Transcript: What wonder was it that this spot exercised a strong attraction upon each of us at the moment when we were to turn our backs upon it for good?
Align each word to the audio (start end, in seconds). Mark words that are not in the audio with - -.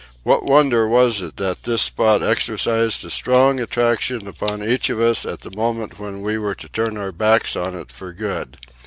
What 0.23 0.41
wonder 0.47 0.87
was 0.87 1.21
it 1.21 1.37
that 1.37 1.61
this 1.61 1.83
spot 1.83 2.23
exercised 2.23 3.05
a 3.05 3.09
strong 3.11 3.59
attraction 3.59 4.27
upon 4.27 4.63
each 4.67 4.89
of 4.89 4.99
us 4.99 5.27
at 5.27 5.41
the 5.41 5.51
moment 5.55 5.99
when 5.99 6.23
we 6.23 6.39
were 6.39 6.55
to 6.55 6.67
turn 6.69 6.97
our 6.97 7.11
backs 7.11 7.55
upon 7.55 7.75
it 7.75 7.91
for 7.91 8.11
good? 8.11 8.57